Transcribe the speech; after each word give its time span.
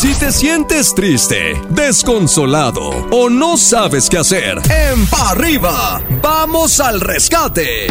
Si 0.00 0.14
te 0.14 0.30
sientes 0.30 0.94
triste, 0.94 1.60
desconsolado 1.70 2.88
o 3.10 3.28
no 3.28 3.56
sabes 3.56 4.08
qué 4.08 4.18
hacer, 4.18 4.58
en 4.70 5.04
pa 5.08 5.30
arriba, 5.30 6.00
vamos 6.22 6.78
al 6.78 7.00
rescate. 7.00 7.88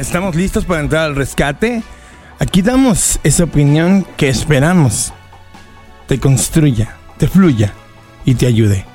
¿Estamos 0.00 0.34
listos 0.34 0.64
para 0.64 0.80
entrar 0.80 1.04
al 1.04 1.16
rescate? 1.16 1.82
Aquí 2.38 2.62
damos 2.62 3.20
esa 3.24 3.44
opinión 3.44 4.06
que 4.16 4.30
esperamos 4.30 5.12
te 6.06 6.18
construya, 6.18 6.96
te 7.18 7.28
fluya 7.28 7.74
y 8.24 8.36
te 8.36 8.46
ayude. 8.46 8.86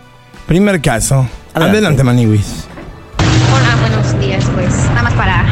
Primer 0.47 0.81
caso. 0.81 1.29
Adelante, 1.53 2.03
Maniwis. 2.03 2.67
Hola, 3.53 3.75
buenos 3.79 4.19
días. 4.19 4.43
Pues 4.55 4.73
nada 4.89 5.03
más 5.03 5.13
para 5.13 5.45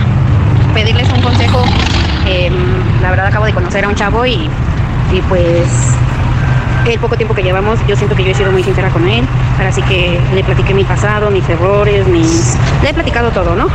pedirles 0.74 1.08
un 1.14 1.22
consejo. 1.22 1.64
Em, 2.26 2.77
la 3.08 3.12
verdad 3.12 3.28
acabo 3.28 3.46
de 3.46 3.54
conocer 3.54 3.86
a 3.86 3.88
un 3.88 3.96
chavo 3.96 4.26
y, 4.26 4.50
y 5.14 5.22
pues 5.30 5.66
el 6.86 7.00
poco 7.00 7.16
tiempo 7.16 7.34
que 7.34 7.42
llevamos, 7.42 7.80
yo 7.88 7.96
siento 7.96 8.18
que 8.18 8.26
yo 8.26 8.32
he 8.32 8.34
sido 8.34 8.52
muy 8.52 8.64
sincera 8.64 8.90
con 8.90 9.08
él. 9.08 9.26
Así 9.66 9.82
que 9.84 10.20
le 10.36 10.44
platiqué 10.44 10.74
mi 10.74 10.84
pasado, 10.84 11.32
mis 11.32 11.48
errores, 11.48 12.06
mis... 12.06 12.58
Le 12.84 12.90
he 12.90 12.94
platicado 12.94 13.32
todo, 13.32 13.56
¿no? 13.56 13.68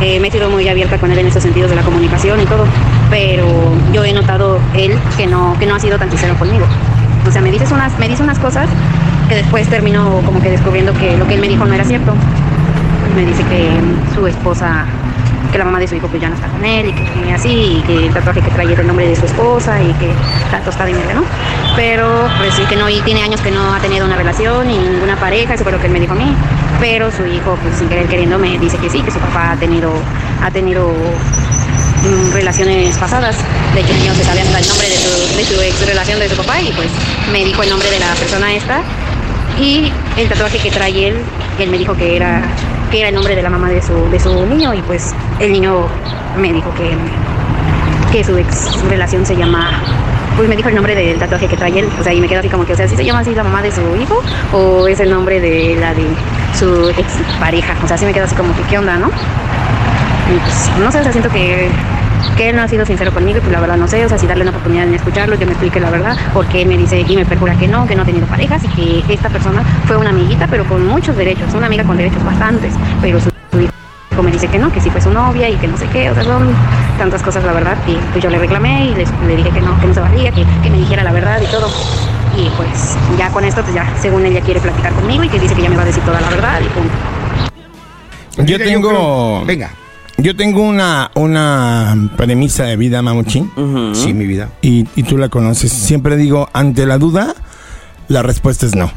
Eh, 0.00 0.20
me 0.20 0.28
he 0.28 0.30
sido 0.30 0.50
muy 0.50 0.68
abierta 0.68 0.98
con 0.98 1.10
él 1.10 1.18
en 1.18 1.26
esos 1.26 1.42
sentidos 1.42 1.70
de 1.70 1.74
la 1.74 1.82
comunicación 1.82 2.40
y 2.40 2.44
todo. 2.44 2.64
Pero 3.10 3.72
yo 3.92 4.04
he 4.04 4.12
notado 4.12 4.60
él 4.76 4.96
que 5.16 5.26
no, 5.26 5.56
que 5.58 5.66
no 5.66 5.74
ha 5.74 5.80
sido 5.80 5.98
tan 5.98 6.08
sincero 6.08 6.36
conmigo. 6.36 6.64
O 7.26 7.32
sea, 7.32 7.42
me, 7.42 7.50
dices 7.50 7.72
unas, 7.72 7.98
me 7.98 8.06
dice 8.06 8.22
unas 8.22 8.38
cosas 8.38 8.68
que 9.28 9.34
después 9.34 9.66
termino 9.68 10.22
como 10.24 10.40
que 10.40 10.50
descubriendo 10.50 10.92
que 10.92 11.16
lo 11.16 11.26
que 11.26 11.34
él 11.34 11.40
me 11.40 11.48
dijo 11.48 11.64
no 11.64 11.74
era 11.74 11.84
cierto. 11.84 12.14
Me 13.16 13.26
dice 13.26 13.42
que 13.50 13.68
su 14.14 14.28
esposa, 14.28 14.84
que 15.56 15.58
la 15.60 15.64
mamá 15.64 15.78
de 15.78 15.88
su 15.88 15.94
hijo 15.94 16.06
pues 16.08 16.20
ya 16.20 16.28
no 16.28 16.34
está 16.34 16.48
con 16.48 16.62
él 16.62 16.88
y 16.88 16.92
que 16.92 17.32
así, 17.32 17.78
y 17.78 17.82
que 17.86 18.06
el 18.06 18.12
tatuaje 18.12 18.42
que 18.42 18.50
trae 18.50 18.70
es 18.70 18.78
el 18.78 18.86
nombre 18.86 19.08
de 19.08 19.16
su 19.16 19.24
esposa 19.24 19.82
y 19.82 19.90
que 19.94 20.10
está 20.44 20.60
tostada 20.60 20.90
y 20.90 20.92
media, 20.92 21.14
¿no? 21.14 21.24
Pero 21.74 22.28
pues 22.36 22.54
sí 22.54 22.62
que 22.68 22.76
no, 22.76 22.90
y 22.90 23.00
tiene 23.00 23.22
años 23.22 23.40
que 23.40 23.50
no 23.50 23.74
ha 23.74 23.80
tenido 23.80 24.04
una 24.04 24.16
relación 24.16 24.68
ni 24.68 24.76
ninguna 24.76 25.16
pareja, 25.16 25.54
eso 25.54 25.62
fue 25.62 25.72
lo 25.72 25.80
que 25.80 25.86
él 25.86 25.92
me 25.94 26.00
dijo 26.00 26.12
a 26.12 26.16
mí. 26.16 26.30
Pero 26.78 27.10
su 27.10 27.24
hijo, 27.24 27.56
pues 27.62 27.76
sin 27.78 27.88
querer 27.88 28.06
queriendo, 28.06 28.38
me 28.38 28.58
dice 28.58 28.76
que 28.76 28.90
sí, 28.90 29.00
que 29.00 29.10
su 29.10 29.18
papá 29.18 29.52
ha 29.52 29.56
tenido, 29.56 29.90
ha 30.42 30.50
tenido 30.50 30.92
mm, 30.92 32.34
relaciones 32.34 32.98
pasadas. 32.98 33.38
De 33.74 33.80
hecho, 33.80 33.92
el 33.92 34.00
niño 34.00 34.14
se 34.14 34.24
sabía 34.24 34.42
hasta 34.42 34.58
el 34.58 34.68
nombre 34.68 34.88
de 34.90 34.96
su, 34.96 35.36
de 35.38 35.44
su 35.44 35.62
ex 35.62 35.86
relación 35.86 36.18
de 36.18 36.28
su 36.28 36.36
papá 36.36 36.60
y 36.60 36.70
pues 36.72 36.88
me 37.32 37.46
dijo 37.46 37.62
el 37.62 37.70
nombre 37.70 37.90
de 37.90 37.98
la 37.98 38.14
persona 38.14 38.52
esta. 38.52 38.82
Y 39.58 39.90
el 40.18 40.28
tatuaje 40.28 40.58
que 40.58 40.70
trae 40.70 41.08
él, 41.08 41.16
él 41.58 41.70
me 41.70 41.78
dijo 41.78 41.96
que 41.96 42.16
era, 42.16 42.42
era 43.00 43.08
el 43.08 43.14
nombre 43.14 43.34
de 43.34 43.42
la 43.42 43.50
mamá 43.50 43.68
de 43.68 43.82
su, 43.82 44.08
de 44.10 44.18
su 44.18 44.46
niño 44.46 44.74
y 44.74 44.82
pues 44.82 45.14
el 45.38 45.52
niño 45.52 45.86
me 46.36 46.52
dijo 46.52 46.72
que, 46.74 46.90
que 48.12 48.24
su 48.24 48.36
ex 48.36 48.82
relación 48.88 49.24
se 49.24 49.36
llama 49.36 49.70
pues 50.36 50.48
me 50.48 50.56
dijo 50.56 50.68
el 50.68 50.74
nombre 50.74 50.94
del 50.94 51.18
tatuaje 51.18 51.48
que 51.48 51.56
trae 51.56 51.78
él, 51.78 51.88
o 51.98 52.04
sea, 52.04 52.12
y 52.12 52.20
me 52.20 52.28
quedo 52.28 52.40
así 52.40 52.48
como 52.50 52.66
que, 52.66 52.74
o 52.74 52.76
sea, 52.76 52.86
¿sí 52.86 52.94
se 52.94 53.04
llama 53.04 53.20
así 53.20 53.34
la 53.34 53.42
mamá 53.42 53.62
de 53.62 53.72
su 53.72 53.80
hijo 53.96 54.22
o 54.52 54.86
es 54.86 55.00
el 55.00 55.10
nombre 55.10 55.40
de 55.40 55.76
la 55.76 55.94
de 55.94 56.04
su 56.58 56.90
ex 56.90 57.06
pareja? 57.40 57.74
O 57.82 57.88
sea, 57.88 57.96
sí 57.96 58.04
me 58.04 58.12
quedo 58.12 58.24
así 58.24 58.34
como 58.34 58.54
que, 58.54 58.62
¿qué 58.64 58.76
onda, 58.76 58.98
no? 58.98 59.08
Pues, 59.08 60.70
no 60.78 60.92
sé, 60.92 61.00
o 61.00 61.02
sea, 61.02 61.12
siento 61.12 61.30
que, 61.30 61.70
que 62.36 62.50
él 62.50 62.56
no 62.56 62.62
ha 62.62 62.68
sido 62.68 62.84
sincero 62.84 63.12
conmigo 63.12 63.38
y 63.38 63.40
pues 63.40 63.52
la 63.52 63.60
verdad 63.60 63.76
no 63.76 63.88
sé, 63.88 64.04
o 64.04 64.08
sea, 64.08 64.18
si 64.18 64.26
darle 64.26 64.42
una 64.42 64.50
oportunidad 64.50 64.86
en 64.86 64.94
escucharlo, 64.94 65.38
que 65.38 65.46
me 65.46 65.52
explique 65.52 65.80
la 65.80 65.90
verdad, 65.90 66.16
porque 66.34 66.62
él 66.62 66.68
me 66.68 66.76
dice 66.76 67.04
y 67.06 67.16
me 67.16 67.24
perjura 67.24 67.56
que 67.56 67.66
no, 67.66 67.86
que 67.86 67.96
no 67.96 68.02
ha 68.02 68.04
tenido 68.04 68.26
parejas 68.26 68.62
y 68.76 69.02
que 69.02 69.14
esta 69.14 69.28
persona 69.30 69.62
fue 69.86 69.96
una 69.96 70.10
amiguita, 70.10 70.46
pero 70.46 70.64
con 70.66 70.86
muchos 70.86 71.16
derechos, 71.16 71.52
una 71.54 71.66
amiga 71.66 71.84
con 71.84 71.96
derechos 71.96 72.22
bastantes, 72.24 72.74
pero 73.00 73.18
su, 73.20 73.30
su 73.50 73.60
hijo 73.60 74.22
me 74.22 74.30
dice 74.30 74.48
que 74.48 74.58
no, 74.58 74.70
que 74.70 74.80
sí 74.80 74.90
fue 74.90 75.00
su 75.00 75.10
novia 75.10 75.48
y 75.48 75.56
que 75.56 75.66
no 75.66 75.76
sé 75.76 75.86
qué, 75.88 76.10
o 76.10 76.14
sea, 76.14 76.24
son 76.24 76.54
tantas 76.98 77.22
cosas 77.22 77.42
la 77.44 77.52
verdad, 77.52 77.76
y 77.86 77.94
pues 78.12 78.22
yo 78.22 78.30
le 78.30 78.38
reclamé 78.38 78.86
y 78.86 78.94
le 78.94 79.36
dije 79.36 79.50
que 79.50 79.60
no, 79.60 79.78
que 79.80 79.86
no 79.86 79.94
se 79.94 80.00
valía, 80.00 80.30
que, 80.30 80.44
que 80.62 80.70
me 80.70 80.78
dijera 80.78 81.02
la 81.02 81.12
verdad 81.12 81.40
y 81.40 81.46
todo. 81.46 81.68
Y 82.36 82.50
pues 82.50 82.98
ya 83.16 83.30
con 83.30 83.44
esto, 83.46 83.62
pues 83.62 83.74
ya, 83.74 83.90
según 83.98 84.26
ella 84.26 84.42
quiere 84.42 84.60
platicar 84.60 84.92
conmigo 84.92 85.24
y 85.24 85.28
que 85.30 85.38
dice 85.40 85.54
que 85.54 85.62
ya 85.62 85.70
me 85.70 85.76
va 85.76 85.82
a 85.82 85.86
decir 85.86 86.02
toda 86.02 86.20
la 86.20 86.28
verdad 86.28 86.60
y 86.60 86.68
punto. 86.68 86.92
Yo 88.44 88.58
tengo. 88.58 89.42
venga. 89.46 89.70
Yo 90.18 90.34
tengo 90.34 90.62
una, 90.62 91.10
una 91.14 92.10
premisa 92.16 92.64
de 92.64 92.76
vida, 92.76 93.02
Mamuchi. 93.02 93.44
Sí, 93.92 94.14
mi 94.14 94.26
vida. 94.26 94.50
y, 94.62 94.86
y 94.96 95.02
tú 95.02 95.18
la 95.18 95.28
conoces. 95.28 95.70
Siempre 95.72 96.16
digo, 96.16 96.48
ante 96.52 96.86
la 96.86 96.98
duda, 96.98 97.34
la 98.08 98.22
respuesta 98.22 98.66
es 98.66 98.74
no. 98.74 98.90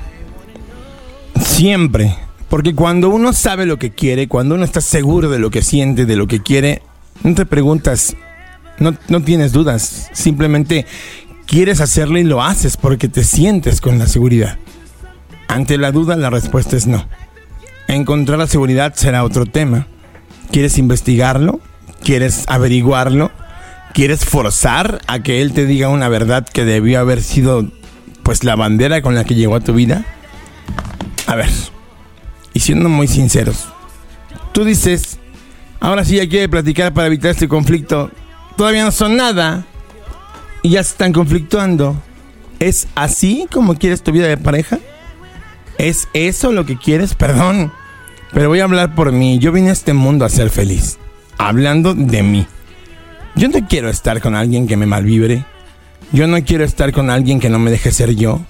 Siempre. 1.41 2.15
Porque 2.49 2.73
cuando 2.73 3.09
uno 3.09 3.33
sabe 3.33 3.65
lo 3.65 3.77
que 3.77 3.91
quiere, 3.91 4.27
cuando 4.27 4.55
uno 4.55 4.63
está 4.63 4.81
seguro 4.81 5.29
de 5.29 5.39
lo 5.39 5.51
que 5.51 5.61
siente, 5.61 6.05
de 6.05 6.15
lo 6.15 6.25
que 6.25 6.41
quiere, 6.41 6.81
no 7.23 7.35
te 7.35 7.45
preguntas, 7.45 8.15
no, 8.79 8.95
no 9.07 9.21
tienes 9.21 9.51
dudas. 9.51 10.09
Simplemente 10.13 10.85
quieres 11.45 11.79
hacerlo 11.81 12.17
y 12.17 12.23
lo 12.23 12.41
haces 12.41 12.75
porque 12.77 13.07
te 13.07 13.23
sientes 13.23 13.81
con 13.81 13.99
la 13.99 14.07
seguridad. 14.07 14.57
Ante 15.47 15.77
la 15.77 15.91
duda, 15.91 16.15
la 16.15 16.29
respuesta 16.29 16.75
es 16.75 16.87
no. 16.87 17.05
Encontrar 17.87 18.39
la 18.39 18.47
seguridad 18.47 18.93
será 18.95 19.23
otro 19.23 19.45
tema. 19.45 19.87
¿Quieres 20.51 20.77
investigarlo? 20.77 21.59
¿Quieres 22.03 22.43
averiguarlo? 22.47 23.31
¿Quieres 23.93 24.25
forzar 24.25 25.01
a 25.07 25.19
que 25.19 25.41
él 25.41 25.53
te 25.53 25.65
diga 25.65 25.89
una 25.89 26.09
verdad 26.09 26.47
que 26.47 26.65
debió 26.65 26.99
haber 26.99 27.21
sido 27.21 27.67
pues 28.23 28.43
la 28.43 28.55
bandera 28.55 29.01
con 29.01 29.15
la 29.15 29.23
que 29.23 29.35
llegó 29.35 29.55
a 29.55 29.59
tu 29.59 29.73
vida? 29.73 30.05
A 31.27 31.35
ver, 31.35 31.49
y 32.53 32.59
siendo 32.59 32.89
muy 32.89 33.07
sinceros, 33.07 33.67
tú 34.51 34.63
dices, 34.63 35.19
ahora 35.79 36.03
sí 36.03 36.15
ya 36.15 36.27
quiere 36.27 36.49
platicar 36.49 36.93
para 36.93 37.07
evitar 37.07 37.31
este 37.31 37.47
conflicto, 37.47 38.09
todavía 38.57 38.83
no 38.83 38.91
son 38.91 39.17
nada 39.17 39.65
y 40.63 40.71
ya 40.71 40.83
se 40.83 40.91
están 40.91 41.13
conflictuando. 41.13 42.01
¿Es 42.59 42.87
así 42.95 43.47
como 43.51 43.75
quieres 43.75 44.01
tu 44.03 44.11
vida 44.11 44.27
de 44.27 44.37
pareja? 44.37 44.79
¿Es 45.77 46.07
eso 46.13 46.51
lo 46.51 46.65
que 46.65 46.77
quieres? 46.77 47.15
Perdón, 47.15 47.71
pero 48.33 48.49
voy 48.49 48.59
a 48.59 48.63
hablar 48.63 48.95
por 48.95 49.11
mí. 49.11 49.39
Yo 49.39 49.51
vine 49.51 49.69
a 49.69 49.73
este 49.73 49.93
mundo 49.93 50.25
a 50.25 50.29
ser 50.29 50.49
feliz, 50.49 50.97
hablando 51.37 51.93
de 51.93 52.23
mí. 52.23 52.47
Yo 53.35 53.47
no 53.47 53.67
quiero 53.67 53.89
estar 53.89 54.21
con 54.21 54.35
alguien 54.35 54.67
que 54.67 54.77
me 54.77 54.85
malvibre. 54.85 55.45
Yo 56.11 56.27
no 56.27 56.43
quiero 56.43 56.63
estar 56.63 56.91
con 56.91 57.09
alguien 57.09 57.39
que 57.39 57.49
no 57.49 57.59
me 57.59 57.71
deje 57.71 57.91
ser 57.91 58.15
yo. 58.15 58.41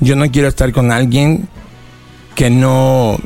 Yo 0.00 0.16
no 0.16 0.30
quiero 0.30 0.48
estar 0.48 0.72
con 0.72 0.92
alguien 0.92 1.48
que 2.34 2.50
no 2.50 3.18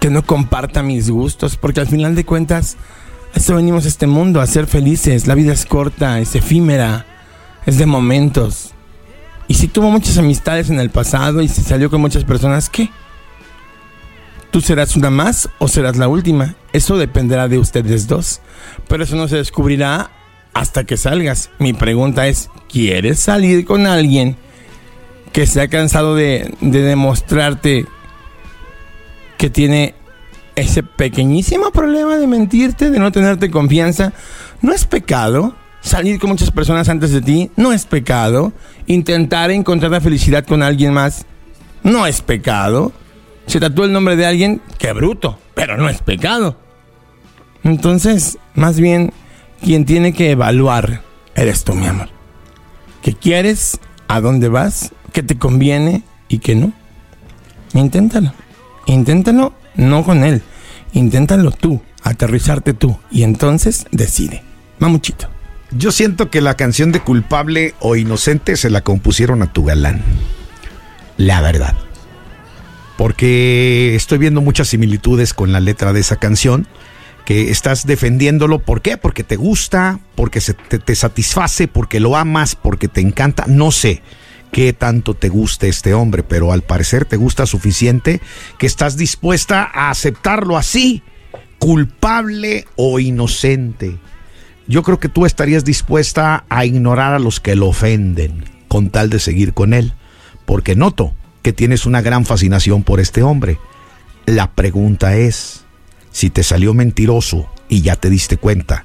que 0.00 0.08
no 0.08 0.24
comparta 0.24 0.82
mis 0.82 1.10
gustos, 1.10 1.56
porque 1.56 1.80
al 1.80 1.86
final 1.86 2.14
de 2.14 2.24
cuentas 2.24 2.76
a 3.34 3.38
eso 3.38 3.54
venimos 3.54 3.84
a 3.84 3.88
este 3.88 4.06
mundo, 4.06 4.40
a 4.40 4.46
ser 4.46 4.66
felices. 4.66 5.26
La 5.26 5.34
vida 5.34 5.52
es 5.52 5.66
corta, 5.66 6.18
es 6.20 6.34
efímera, 6.34 7.06
es 7.66 7.76
de 7.76 7.86
momentos. 7.86 8.72
Y 9.46 9.54
si 9.54 9.68
tuvo 9.68 9.90
muchas 9.90 10.16
amistades 10.16 10.70
en 10.70 10.80
el 10.80 10.90
pasado 10.90 11.42
y 11.42 11.48
se 11.48 11.62
salió 11.62 11.90
con 11.90 12.00
muchas 12.00 12.24
personas, 12.24 12.70
¿qué? 12.70 12.90
¿Tú 14.50 14.60
serás 14.60 14.96
una 14.96 15.10
más 15.10 15.48
o 15.58 15.68
serás 15.68 15.96
la 15.96 16.08
última? 16.08 16.56
Eso 16.72 16.98
dependerá 16.98 17.46
de 17.46 17.58
ustedes 17.58 18.08
dos. 18.08 18.40
Pero 18.88 19.04
eso 19.04 19.14
no 19.14 19.28
se 19.28 19.36
descubrirá 19.36 20.10
hasta 20.52 20.84
que 20.84 20.96
salgas. 20.96 21.50
Mi 21.58 21.72
pregunta 21.72 22.26
es, 22.26 22.50
¿quieres 22.68 23.20
salir 23.20 23.64
con 23.64 23.86
alguien 23.86 24.36
que 25.32 25.46
se 25.46 25.60
ha 25.60 25.68
cansado 25.68 26.16
de, 26.16 26.52
de 26.60 26.82
demostrarte 26.82 27.86
que 29.38 29.50
tiene 29.50 29.94
ese 30.56 30.82
pequeñísimo 30.82 31.70
problema 31.70 32.16
de 32.16 32.26
mentirte, 32.26 32.90
de 32.90 32.98
no 32.98 33.12
tenerte 33.12 33.52
confianza? 33.52 34.12
No 34.62 34.72
es 34.72 34.84
pecado. 34.84 35.54
Salir 35.80 36.18
con 36.18 36.30
muchas 36.30 36.50
personas 36.50 36.88
antes 36.88 37.12
de 37.12 37.22
ti 37.22 37.50
no 37.56 37.72
es 37.72 37.86
pecado. 37.86 38.52
Intentar 38.86 39.52
encontrar 39.52 39.92
la 39.92 40.00
felicidad 40.00 40.44
con 40.44 40.64
alguien 40.64 40.92
más 40.92 41.24
no 41.84 42.06
es 42.06 42.20
pecado. 42.20 42.92
Se 43.50 43.58
tatuó 43.58 43.84
el 43.84 43.92
nombre 43.92 44.14
de 44.14 44.26
alguien, 44.26 44.62
qué 44.78 44.92
bruto, 44.92 45.36
pero 45.54 45.76
no 45.76 45.88
es 45.88 46.00
pecado. 46.02 46.56
Entonces, 47.64 48.38
más 48.54 48.78
bien, 48.78 49.12
quien 49.60 49.84
tiene 49.84 50.12
que 50.12 50.30
evaluar 50.30 51.02
eres 51.34 51.64
tú, 51.64 51.74
mi 51.74 51.88
amor. 51.88 52.10
¿Qué 53.02 53.12
quieres? 53.12 53.80
¿A 54.06 54.20
dónde 54.20 54.48
vas? 54.48 54.92
¿Qué 55.12 55.24
te 55.24 55.36
conviene 55.36 56.04
y 56.28 56.38
qué 56.38 56.54
no? 56.54 56.72
Inténtalo. 57.74 58.32
Inténtalo 58.86 59.52
no 59.74 60.04
con 60.04 60.22
él. 60.22 60.42
Inténtalo 60.92 61.50
tú, 61.50 61.82
aterrizarte 62.04 62.72
tú. 62.72 62.98
Y 63.10 63.24
entonces 63.24 63.84
decide. 63.90 64.44
Mamuchito. 64.78 65.28
Yo 65.72 65.90
siento 65.90 66.30
que 66.30 66.40
la 66.40 66.54
canción 66.54 66.92
de 66.92 67.00
culpable 67.00 67.74
o 67.80 67.96
inocente 67.96 68.56
se 68.56 68.70
la 68.70 68.82
compusieron 68.82 69.42
a 69.42 69.52
tu 69.52 69.64
galán. 69.64 70.02
La 71.16 71.40
verdad. 71.40 71.74
Porque 73.00 73.94
estoy 73.94 74.18
viendo 74.18 74.42
muchas 74.42 74.68
similitudes 74.68 75.32
con 75.32 75.52
la 75.52 75.60
letra 75.60 75.94
de 75.94 76.00
esa 76.00 76.16
canción. 76.16 76.66
Que 77.24 77.50
estás 77.50 77.86
defendiéndolo. 77.86 78.58
¿Por 78.58 78.82
qué? 78.82 78.98
Porque 78.98 79.24
te 79.24 79.36
gusta, 79.36 80.00
porque 80.14 80.42
se 80.42 80.52
te, 80.52 80.78
te 80.78 80.94
satisface, 80.94 81.66
porque 81.66 81.98
lo 81.98 82.14
amas, 82.14 82.56
porque 82.56 82.88
te 82.88 83.00
encanta. 83.00 83.46
No 83.46 83.70
sé 83.70 84.02
qué 84.52 84.74
tanto 84.74 85.14
te 85.14 85.30
guste 85.30 85.70
este 85.70 85.94
hombre, 85.94 86.22
pero 86.22 86.52
al 86.52 86.60
parecer 86.60 87.06
te 87.06 87.16
gusta 87.16 87.46
suficiente 87.46 88.20
que 88.58 88.66
estás 88.66 88.98
dispuesta 88.98 89.62
a 89.72 89.88
aceptarlo 89.88 90.58
así, 90.58 91.02
culpable 91.58 92.66
o 92.76 93.00
inocente. 93.00 93.96
yo 94.66 94.82
creo 94.82 95.00
que 95.00 95.08
tú 95.08 95.24
estarías 95.24 95.64
dispuesta 95.64 96.44
a 96.50 96.66
ignorar 96.66 97.14
a 97.14 97.18
los 97.18 97.40
que 97.40 97.56
lo 97.56 97.68
ofenden 97.68 98.44
con 98.68 98.90
tal 98.90 99.08
de 99.08 99.20
seguir 99.20 99.54
con 99.54 99.72
él, 99.72 99.94
porque 100.44 100.76
noto 100.76 101.14
que 101.42 101.52
tienes 101.52 101.86
una 101.86 102.02
gran 102.02 102.24
fascinación 102.24 102.82
por 102.82 103.00
este 103.00 103.22
hombre. 103.22 103.58
La 104.26 104.50
pregunta 104.52 105.16
es, 105.16 105.64
si 106.10 106.30
te 106.30 106.42
salió 106.42 106.74
mentiroso 106.74 107.48
y 107.68 107.82
ya 107.82 107.96
te 107.96 108.10
diste 108.10 108.36
cuenta, 108.36 108.84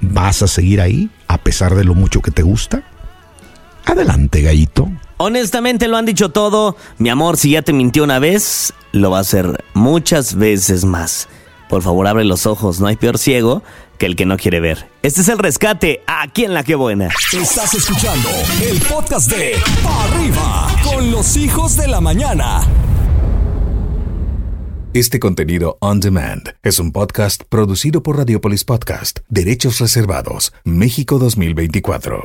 ¿vas 0.00 0.42
a 0.42 0.48
seguir 0.48 0.80
ahí 0.80 1.10
a 1.26 1.38
pesar 1.38 1.74
de 1.74 1.84
lo 1.84 1.94
mucho 1.94 2.22
que 2.22 2.30
te 2.30 2.42
gusta? 2.42 2.84
Adelante, 3.84 4.42
gallito. 4.42 4.90
Honestamente 5.16 5.88
lo 5.88 5.96
han 5.96 6.06
dicho 6.06 6.28
todo. 6.28 6.76
Mi 6.98 7.08
amor, 7.08 7.36
si 7.36 7.52
ya 7.52 7.62
te 7.62 7.72
mintió 7.72 8.04
una 8.04 8.18
vez, 8.18 8.72
lo 8.92 9.10
va 9.10 9.18
a 9.18 9.22
hacer 9.22 9.64
muchas 9.74 10.34
veces 10.34 10.84
más. 10.84 11.28
Por 11.68 11.82
favor, 11.82 12.06
abre 12.06 12.24
los 12.24 12.46
ojos. 12.46 12.80
No 12.80 12.86
hay 12.86 12.96
peor 12.96 13.18
ciego 13.18 13.62
que 13.98 14.06
el 14.06 14.16
que 14.16 14.26
no 14.26 14.36
quiere 14.36 14.60
ver. 14.60 14.88
Este 15.02 15.20
es 15.20 15.28
el 15.28 15.38
rescate 15.38 16.02
aquí 16.06 16.44
en 16.44 16.54
La 16.54 16.62
Que 16.62 16.74
Buena. 16.74 17.08
Estás 17.32 17.74
escuchando 17.74 18.28
el 18.62 18.80
podcast 18.82 19.30
de 19.30 19.56
Pa' 19.82 20.04
Arriba 20.04 20.68
con 20.84 21.10
los 21.10 21.36
hijos 21.36 21.76
de 21.76 21.88
la 21.88 22.00
mañana. 22.00 22.62
Este 24.94 25.20
contenido 25.20 25.76
on 25.80 26.00
demand 26.00 26.54
es 26.62 26.78
un 26.78 26.92
podcast 26.92 27.42
producido 27.48 28.02
por 28.02 28.16
Radiopolis 28.16 28.64
Podcast, 28.64 29.18
Derechos 29.28 29.80
Reservados, 29.80 30.54
México 30.64 31.18
2024. 31.18 32.24